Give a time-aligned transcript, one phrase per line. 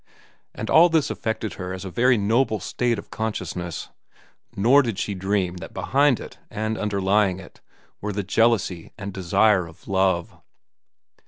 [0.55, 3.89] And all this affected her as a very noble state of consciousness;
[4.55, 7.61] nor did she dream that behind it and underlying it
[8.01, 10.41] were the jealousy and desire of love.